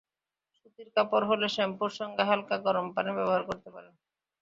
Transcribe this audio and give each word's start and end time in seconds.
সুতির 0.55 0.89
কাপড় 0.95 1.25
হলে 1.29 1.47
শ্যাম্পুর 1.55 1.89
সঙ্গে 1.99 2.23
হালকা 2.29 2.55
গরম 2.65 2.85
পানি 2.95 3.11
ব্যবহার 3.17 3.43
করতে 3.49 3.69
পারেন। 3.75 3.93